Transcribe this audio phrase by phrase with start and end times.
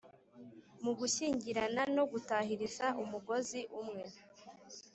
[0.83, 4.05] mu gushyigikirana no gutahiriza umugozi umwe